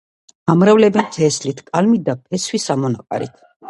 [0.53, 3.43] ამრავლებენ თესლით, კალმით და ფესვის ამონაყარით.